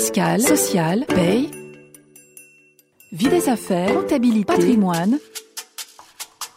[0.00, 1.50] fiscale, sociale, paye,
[3.12, 5.18] vie des affaires, comptabilité, patrimoine.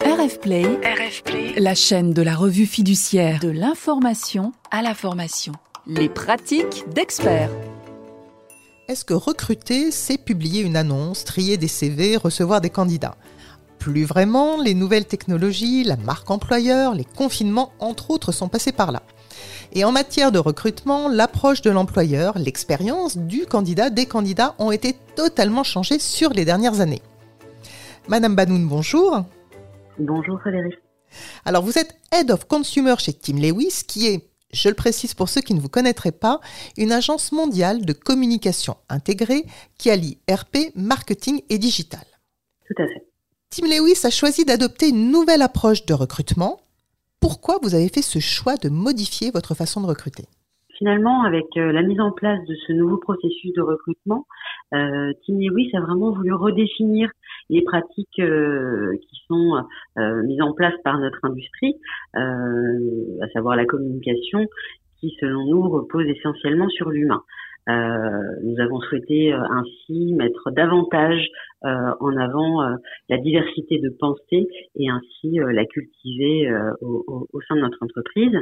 [0.00, 5.52] RF Play, RF Play, la chaîne de la revue fiduciaire de l'information à la formation.
[5.86, 7.52] Les pratiques d'experts.
[8.88, 13.14] Est-ce que recruter, c'est publier une annonce, trier des CV, recevoir des candidats?
[13.78, 18.90] Plus vraiment, les nouvelles technologies, la marque employeur, les confinements, entre autres, sont passés par
[18.90, 19.04] là.
[19.72, 24.96] Et en matière de recrutement, l'approche de l'employeur, l'expérience du candidat, des candidats ont été
[25.14, 27.02] totalement changées sur les dernières années.
[28.08, 29.24] Madame Banoun, bonjour.
[29.98, 30.74] Bonjour Frédéric.
[31.44, 35.28] Alors vous êtes Head of Consumer chez Tim Lewis, qui est, je le précise pour
[35.28, 36.40] ceux qui ne vous connaîtraient pas,
[36.76, 39.44] une agence mondiale de communication intégrée
[39.76, 42.04] qui allie RP, marketing et digital.
[42.66, 43.06] Tout à fait.
[43.50, 46.60] Tim Lewis a choisi d'adopter une nouvelle approche de recrutement.
[47.20, 50.24] Pourquoi vous avez fait ce choix de modifier votre façon de recruter?
[50.78, 54.26] Finalement, avec euh, la mise en place de ce nouveau processus de recrutement,
[54.74, 57.10] euh, Tim Lewis a vraiment voulu redéfinir
[57.50, 59.64] les pratiques euh, qui sont
[59.96, 61.74] mises en place par notre industrie,
[62.14, 64.46] à savoir la communication,
[65.00, 67.22] qui selon nous repose essentiellement sur l'humain.
[67.68, 67.72] Euh,
[68.44, 71.26] nous avons souhaité euh, ainsi mettre davantage
[71.64, 71.68] euh,
[72.00, 72.62] en avant
[73.08, 76.48] la diversité de pensée et ainsi la cultiver
[76.80, 78.36] au, au, sein de notre entreprise.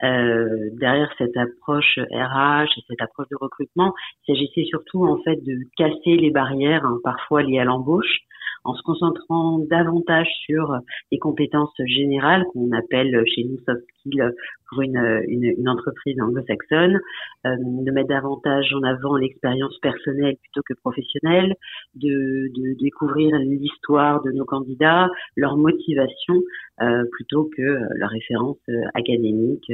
[0.00, 3.92] derrière cette approche RH et cette approche de recrutement,
[4.26, 8.23] il s'agissait surtout en fait de casser les barrières hein, parfois liées à l'embauche
[8.64, 10.74] en se concentrant davantage sur
[11.12, 14.30] les compétences générales qu'on appelle chez nous soft skills
[14.68, 16.98] pour une, une, une entreprise anglo-saxonne,
[17.46, 21.54] euh, de mettre davantage en avant l'expérience personnelle plutôt que professionnelle,
[21.94, 26.42] de, de découvrir l'histoire de nos candidats, leur motivation
[26.80, 29.70] euh, plutôt que leur référence euh, académique.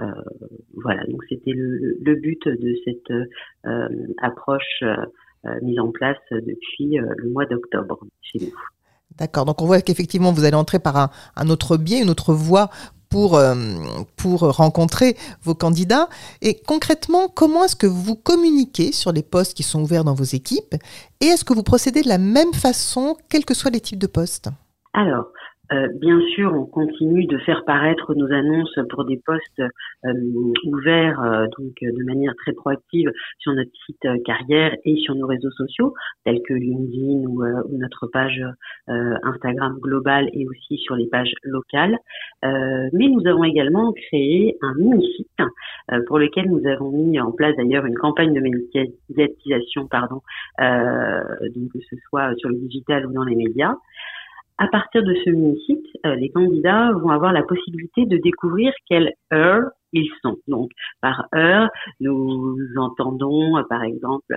[0.00, 0.04] Euh,
[0.74, 3.10] voilà, donc c'était le, le, but de cette
[3.66, 4.94] euh, approche euh,
[5.62, 8.54] mise en place depuis euh, le mois d'octobre chez nous.
[9.16, 12.34] D'accord, donc on voit qu'effectivement vous allez entrer par un, un autre biais, une autre
[12.34, 12.70] voie
[13.08, 13.54] pour, euh,
[14.16, 16.08] pour rencontrer vos candidats.
[16.42, 20.24] Et concrètement, comment est-ce que vous communiquez sur les postes qui sont ouverts dans vos
[20.24, 20.74] équipes?
[21.20, 24.06] Et est-ce que vous procédez de la même façon, quels que soient les types de
[24.06, 24.50] postes?
[24.92, 25.26] Alors,
[25.72, 29.62] euh, bien sûr, on continue de faire paraître nos annonces pour des postes
[30.04, 30.12] euh,
[30.64, 35.50] ouverts, euh, donc de manière très proactive sur notre site carrière et sur nos réseaux
[35.50, 38.42] sociaux, tels que LinkedIn ou, ou notre page
[38.88, 41.98] Instagram globale et aussi sur les pages locales.
[42.42, 45.42] mais nous avons également créé un mini-site
[46.06, 50.22] pour lequel nous avons mis en place d'ailleurs une campagne de médiatisation, pardon,
[50.58, 53.74] donc que ce soit sur le digital ou dans les médias.
[54.58, 59.12] À partir de ce mini-site, euh, les candidats vont avoir la possibilité de découvrir quelle
[59.32, 60.36] heure ils sont.
[60.48, 60.70] Donc,
[61.00, 61.68] par heure,
[62.00, 64.36] nous entendons, euh, par exemple,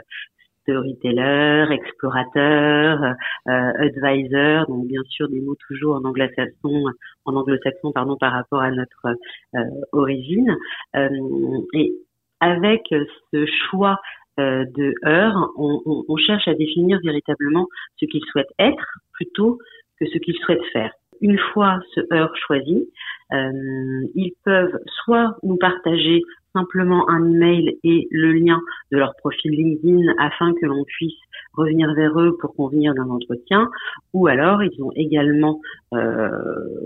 [0.62, 3.14] storyteller, explorateur, euh,
[3.48, 6.84] advisor, donc bien sûr des mots toujours en anglo-saxon,
[7.26, 9.16] en anglo-saxon pardon par rapport à notre
[9.92, 10.56] origine.
[11.74, 11.96] et
[12.42, 12.84] avec
[13.34, 14.00] ce choix
[14.38, 17.66] de heure, on, on, on, cherche à définir véritablement
[18.00, 19.58] ce qu'ils souhaitent être plutôt
[20.02, 20.92] que ce qu'ils souhaitent faire.
[21.22, 22.90] Une fois ce heure choisi,
[23.32, 23.52] euh,
[24.16, 26.24] ils peuvent soit nous partager
[26.54, 28.60] simplement un email et le lien
[28.92, 31.20] de leur profil LinkedIn afin que l'on puisse
[31.54, 33.70] revenir vers eux pour convenir d'un entretien,
[34.14, 35.62] ou alors ils ont également
[35.94, 36.30] euh,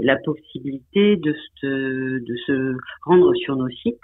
[0.02, 3.98] la possibilité de se, de se rendre sur nos sites,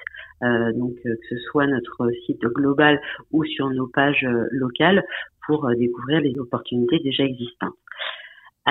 [0.44, 3.02] euh, donc que ce soit notre site global
[3.32, 5.04] ou sur nos pages locales
[5.46, 7.76] pour découvrir les opportunités déjà existantes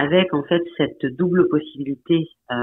[0.01, 2.55] avec en fait cette double possibilité, euh,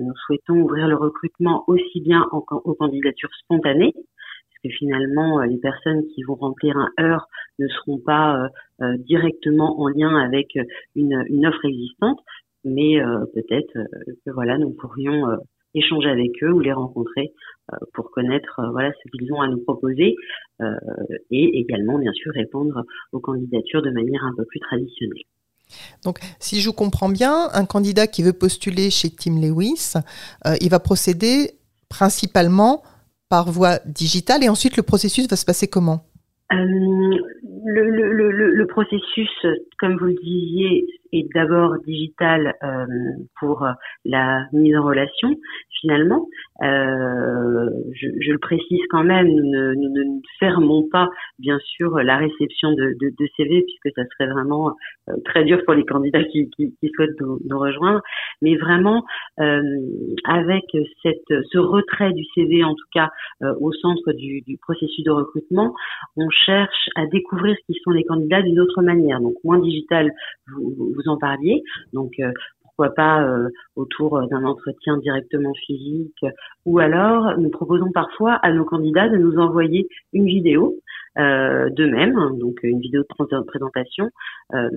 [0.00, 5.58] nous souhaitons ouvrir le recrutement aussi bien aux candidatures spontanées, parce que finalement euh, les
[5.58, 7.28] personnes qui vont remplir un heure
[7.60, 8.48] ne seront pas
[8.80, 10.58] euh, directement en lien avec
[10.96, 12.18] une, une offre existante,
[12.64, 13.00] mais
[13.34, 13.72] peut-être
[14.24, 15.24] que voilà nous pourrions
[15.74, 17.32] échanger avec eux ou les rencontrer
[17.92, 20.14] pour connaître voilà ce qu'ils ont à nous proposer
[21.30, 25.24] et également bien sûr répondre aux candidatures de manière un peu plus traditionnelle.
[26.04, 29.94] Donc, si je comprends bien, un candidat qui veut postuler chez Tim Lewis,
[30.46, 31.52] euh, il va procéder
[31.88, 32.82] principalement
[33.28, 36.04] par voie digitale et ensuite le processus va se passer comment?
[36.52, 36.56] Euh,
[37.64, 39.30] le, processus,
[39.78, 42.86] comme vous le disiez, est d'abord digital euh,
[43.38, 43.66] pour
[44.04, 45.36] la mise en relation
[45.82, 46.28] finalement.
[46.62, 51.98] Euh, je, je, le précise quand même, nous ne, nous ne, fermons pas bien sûr
[51.98, 54.74] la réception de, de, de CV puisque ça serait vraiment
[55.08, 58.00] euh, très dur pour les candidats qui, qui, qui souhaitent nous, nous, rejoindre.
[58.42, 59.04] Mais vraiment
[59.40, 59.60] euh,
[60.24, 60.64] avec
[61.02, 63.10] cette, ce retrait du CV en tout cas
[63.42, 65.74] euh, au centre du, du, processus de recrutement,
[66.16, 69.20] on cherche à découvrir ce qui sont les candidats d'une autre manière.
[69.20, 70.12] Donc moins digital,
[70.54, 71.62] vous, vous en parliez.
[71.92, 72.32] Donc euh,
[72.62, 76.24] pourquoi pas euh, autour d'un entretien directement physique,
[76.64, 80.76] ou alors nous proposons parfois à nos candidats de nous envoyer une vidéo
[81.18, 84.08] euh, d'eux-mêmes, donc une vidéo de présentation,
[84.54, 84.70] euh,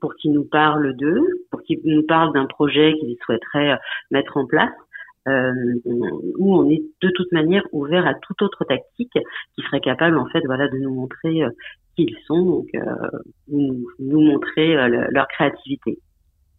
[0.00, 1.20] pour qu'ils nous parlent d'eux,
[1.50, 3.76] pour qu'ils nous parlent d'un projet qu'ils souhaiteraient
[4.12, 4.70] mettre en place.
[5.28, 5.52] Euh,
[6.38, 9.12] où on est de toute manière ouvert à toute autre tactique
[9.54, 11.42] qui serait capable en fait voilà de nous montrer
[11.96, 12.68] qui ils sont donc
[13.48, 14.76] nous, nous montrer
[15.10, 15.98] leur créativité.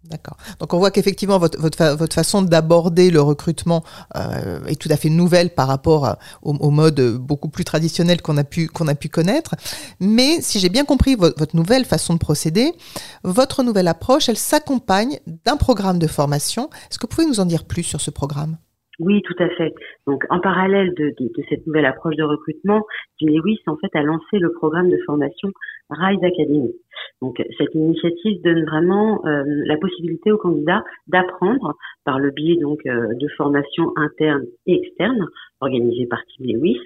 [0.10, 0.38] D'accord.
[0.60, 3.84] Donc on voit qu'effectivement votre, façon d'aborder le recrutement
[4.16, 8.44] euh, est tout à fait nouvelle par rapport au, mode beaucoup plus traditionnel qu'on a
[8.44, 8.70] pu
[9.10, 9.56] connaître.
[10.00, 12.72] Mais si j'ai bien compris votre, nouvelle façon de procéder,
[13.24, 16.70] votre nouvelle approche, elle s'accompagne d'un programme de formation.
[16.90, 18.58] Est-ce que vous pouvez nous en dire plus sur ce programme?
[19.00, 19.74] Oui, tout à fait.
[20.08, 21.14] Donc, en parallèle de,
[21.50, 22.84] cette nouvelle approche de recrutement,
[23.20, 25.50] Jimmy en fait, a lancé le programme de formation
[25.90, 26.74] Rise Academy.
[27.22, 32.80] Donc cette initiative donne vraiment euh, la possibilité aux candidats d'apprendre par le biais donc
[32.86, 35.28] euh, de formations internes et externes
[35.62, 36.80] organisées par Team Lewis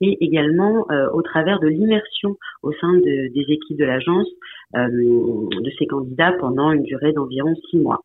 [0.00, 4.28] et également euh, au travers de l'immersion au sein de, des équipes de l'agence
[4.74, 8.00] de ces candidats pendant une durée d'environ six mois.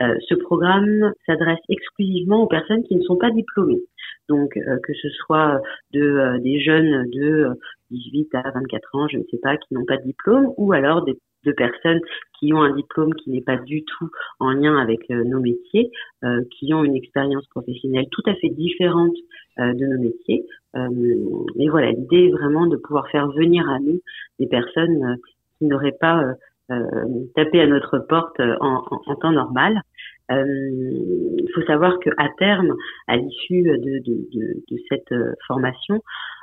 [0.00, 3.82] Ce programme s'adresse exclusivement aux personnes qui ne sont pas diplômées
[4.28, 5.60] donc que ce soit
[5.92, 7.48] de des jeunes de
[7.90, 11.04] 18 à 24 ans, je ne sais pas, qui n'ont pas de diplôme, ou alors
[11.04, 12.00] des, de personnes
[12.38, 15.90] qui ont un diplôme qui n'est pas du tout en lien avec euh, nos métiers,
[16.24, 19.16] euh, qui ont une expérience professionnelle tout à fait différente
[19.58, 20.46] euh, de nos métiers.
[20.74, 24.00] mais voilà, l'idée est vraiment de pouvoir faire venir à nous
[24.38, 25.16] des personnes
[25.58, 26.24] qui n'auraient pas
[27.34, 29.82] tapé à notre porte en, en, temps normal.
[30.30, 32.74] Il faut savoir que à terme,
[33.08, 35.14] à l'issue de, de, de, de, cette
[35.46, 36.02] formation,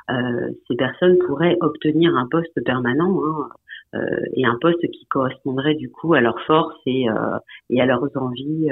[0.09, 3.49] euh, ces personnes pourraient obtenir un poste permanent hein,
[3.95, 7.37] euh, et un poste qui correspondrait du coup à leurs forces et, euh,
[7.69, 8.69] et à leurs envies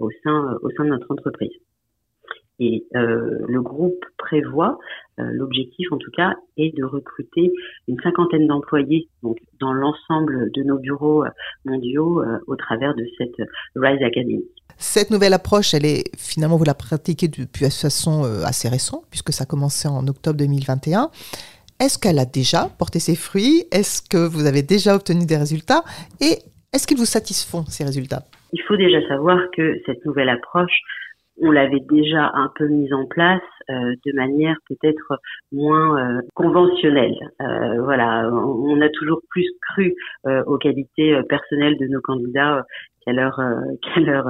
[0.00, 1.52] au sein au sein de notre entreprise.
[2.60, 4.78] Et euh, le groupe prévoit,
[5.18, 7.52] euh, l'objectif en tout cas, est de recruter
[7.86, 11.24] une cinquantaine d'employés donc dans l'ensemble de nos bureaux
[11.64, 14.44] mondiaux euh, au travers de cette Rise Academy.
[14.76, 19.32] Cette nouvelle approche, elle est finalement, vous la pratiquez depuis de façon assez récente, puisque
[19.32, 21.10] ça a commencé en octobre 2021.
[21.80, 23.64] Est-ce qu'elle a déjà porté ses fruits?
[23.72, 25.82] Est-ce que vous avez déjà obtenu des résultats?
[26.20, 26.38] Et
[26.72, 28.24] est-ce qu'ils vous satisfont, ces résultats?
[28.52, 30.76] Il faut déjà savoir que cette nouvelle approche,
[31.40, 35.20] on l'avait déjà un peu mise en place euh, de manière peut-être
[35.52, 37.14] moins euh, conventionnelle.
[37.40, 39.94] Euh, voilà, on, a toujours plus cru
[40.46, 42.64] aux qualités personnelles de nos candidats
[43.04, 43.38] qu'à leur
[43.96, 44.26] leur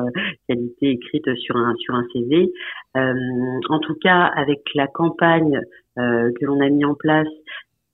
[0.48, 2.50] qualité écrite sur un sur un CV.
[2.94, 5.60] en tout cas, avec la campagne
[5.96, 7.28] que l'on a mis en place,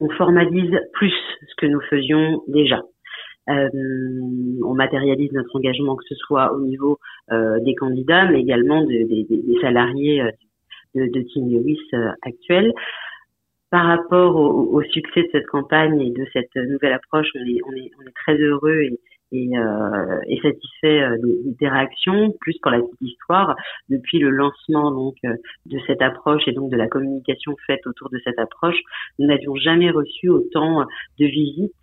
[0.00, 1.14] on formalise plus
[1.48, 2.82] ce que nous faisions déjà.
[3.50, 3.68] Euh,
[4.64, 6.98] on matérialise notre engagement, que ce soit au niveau
[7.30, 10.30] euh, des candidats, mais également de, des, salariés euh,
[10.94, 11.80] de, Team Lewis
[12.22, 12.72] actuels.
[13.70, 18.36] Par rapport au, succès de cette campagne et de cette nouvelle approche, on est, très
[18.36, 18.82] heureux
[19.32, 22.32] et satisfait des, des, réactions.
[22.40, 23.56] Plus pour la petite histoire,
[23.88, 28.20] depuis le lancement donc de cette approche et donc de la communication faite autour de
[28.22, 28.78] cette approche,
[29.18, 30.86] nous n'avions jamais reçu autant
[31.18, 31.74] de visites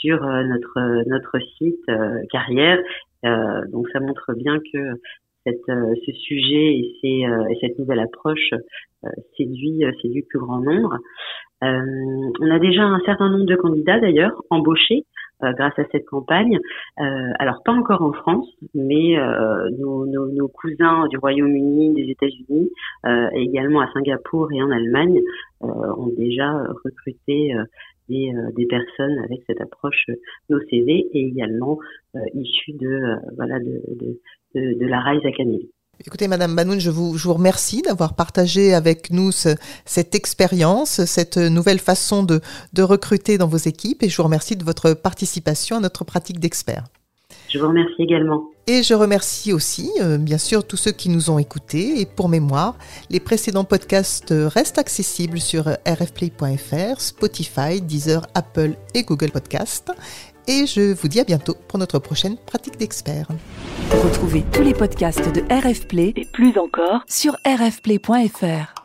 [0.00, 2.78] sur euh, notre notre site euh, carrière.
[3.24, 4.94] Euh, donc ça montre bien que
[5.44, 7.24] cette, ce sujet et,
[7.60, 8.52] cette nouvelle approche
[9.36, 10.96] séduit séduit plus grand nombre.
[11.62, 15.04] on a déjà un certain nombre de candidats d'ailleurs embauchés
[15.40, 16.58] grâce à cette campagne.
[17.00, 22.10] Euh, alors pas encore en France, mais euh, nos, nos, nos, cousins du Royaume-Uni, des
[22.10, 22.70] États-Unis,
[23.06, 25.20] et également à Singapour et en Allemagne
[25.60, 26.50] ont déjà
[26.84, 27.54] recruté
[28.08, 30.14] des, euh, des personnes avec cette approche euh,
[30.50, 31.78] nos CV et également
[32.14, 33.00] euh, issues de
[33.36, 34.20] voilà de, de,
[34.54, 35.70] de, de, la Rise Academy.
[36.04, 39.48] Écoutez, Madame Banoun, je vous, je vous remercie d'avoir partagé avec nous ce,
[39.86, 42.40] cette expérience, cette nouvelle façon de,
[42.74, 46.38] de recruter dans vos équipes et je vous remercie de votre participation à notre pratique
[46.38, 46.84] d'expert.
[47.48, 48.50] Je vous remercie également.
[48.66, 52.00] Et je remercie aussi, euh, bien sûr, tous ceux qui nous ont écoutés.
[52.00, 52.74] Et pour mémoire,
[53.10, 59.92] les précédents podcasts restent accessibles sur rfplay.fr, Spotify, Deezer, Apple et Google Podcast.
[60.48, 63.28] et je vous dis à bientôt pour notre prochaine pratique d'expert.
[63.90, 68.75] Retrouvez tous les podcasts de RF Play et plus encore sur rfplay.fr.